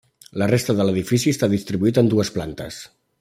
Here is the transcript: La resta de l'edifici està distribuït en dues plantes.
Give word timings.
La 0.41 0.45
resta 0.51 0.75
de 0.79 0.87
l'edifici 0.87 1.33
està 1.37 1.51
distribuït 1.53 2.03
en 2.03 2.13
dues 2.15 2.33
plantes. 2.39 2.85